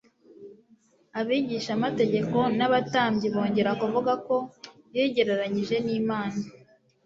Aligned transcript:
Abigishamategeko 1.19 2.37
n'abatambyi 2.57 3.27
bongera 3.33 3.71
kuvuga 3.81 4.13
ko 4.27 4.35
yigereranije 4.93 5.75
n'Imana. 5.85 6.39